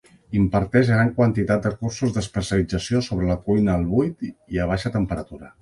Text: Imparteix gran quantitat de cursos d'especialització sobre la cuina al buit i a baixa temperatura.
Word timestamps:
Imparteix 0.37 0.87
gran 0.93 1.11
quantitat 1.19 1.67
de 1.67 1.73
cursos 1.83 2.15
d'especialització 2.17 3.05
sobre 3.11 3.31
la 3.33 3.39
cuina 3.47 3.79
al 3.81 3.89
buit 3.93 4.29
i 4.33 4.65
a 4.65 4.71
baixa 4.73 4.95
temperatura. 5.01 5.49